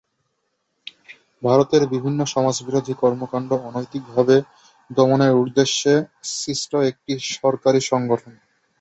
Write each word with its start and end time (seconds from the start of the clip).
ভারতের 1.43 1.83
বিভিন্ন 1.93 2.19
সমাজবিরোধী 2.33 2.93
কর্মকাণ্ড 3.01 3.49
অনৈতিকভাবে 3.67 4.35
দমনের 4.89 5.33
উদ্দেশ্যে 5.35 5.93
সৃষ্ট 6.33 6.71
একটি 6.89 7.11
সরকারি 7.35 7.79
সংগঠন। 7.91 8.33